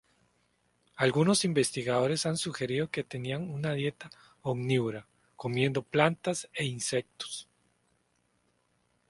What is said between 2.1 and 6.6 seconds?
han sugerido que tenía una dieta omnívora, comiendo plantas